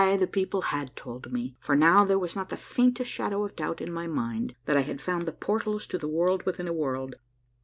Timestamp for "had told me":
0.63-1.55